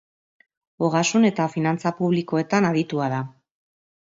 [0.87, 3.21] Ogasun eta finantza publikoetan aditua da.